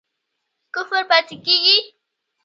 [0.75, 1.77] کفر پاتی کیږي؟